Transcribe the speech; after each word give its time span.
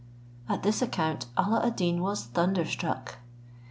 At 0.49 0.63
this 0.63 0.81
account, 0.81 1.27
Alla 1.37 1.63
ad 1.63 1.75
Deen 1.75 2.01
was 2.01 2.23
thunder 2.25 2.65
struck. 2.65 3.17